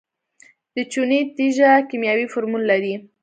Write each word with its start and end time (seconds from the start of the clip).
د 0.75 0.77
چونې 0.91 1.19
تیږه 1.35 1.71
کیمیاوي 1.89 2.25
فورمول 2.31 2.63
لري. 2.71 2.93